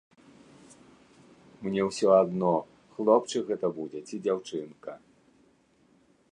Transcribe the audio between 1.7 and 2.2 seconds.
ўсё